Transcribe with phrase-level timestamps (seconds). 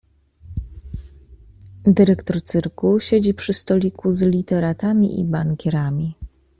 [1.83, 6.15] Dyrektor cyrku siedzi przy stoliku z literatami i bankierami.